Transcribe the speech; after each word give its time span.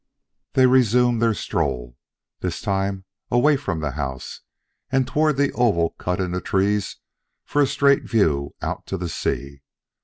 They 0.53 0.65
resumed 0.65 1.21
their 1.21 1.35
stroll, 1.35 1.95
this 2.39 2.59
time 2.59 3.05
away 3.29 3.55
from 3.55 3.81
the 3.81 3.91
house 3.91 4.41
and 4.91 5.05
toward 5.07 5.37
the 5.37 5.51
oval 5.53 5.91
cut 5.99 6.19
in 6.19 6.31
the 6.31 6.41
trees 6.41 6.97
for 7.45 7.61
a 7.61 7.67
straight 7.67 8.05
view 8.09 8.55
out 8.63 8.87
to 8.87 8.97
the 8.97 9.09
sea. 9.09 9.61